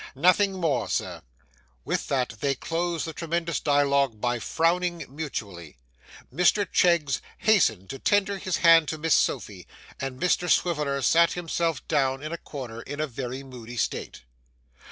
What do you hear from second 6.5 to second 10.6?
Cheggs hastened to tender his hand to Miss Sophy, and Mr